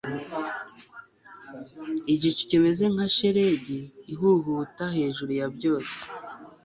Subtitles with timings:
[2.13, 3.79] Igicu kimeze nka shelegi
[4.13, 5.97] ihuhuta hejuru ya byose